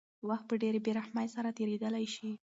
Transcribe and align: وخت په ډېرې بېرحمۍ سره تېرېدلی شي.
وخت 0.29 0.45
په 0.49 0.55
ډېرې 0.61 0.79
بېرحمۍ 0.87 1.27
سره 1.35 1.55
تېرېدلی 1.57 2.05
شي. 2.15 2.29